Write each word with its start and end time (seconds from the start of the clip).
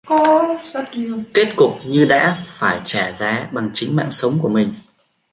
Kết 1.33 1.53
cục 1.55 1.71
như 1.85 2.05
đã 2.05 2.37
phải 2.59 2.81
trả 2.85 3.11
giá 3.11 3.49
bằng 3.53 3.69
chính 3.73 3.95
mạng 3.95 4.11
sống 4.11 4.37
của 4.41 4.49
mình 4.49 4.73